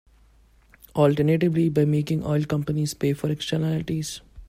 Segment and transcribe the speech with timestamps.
[0.95, 4.19] Alternatively, by making oil companies pay for externalities.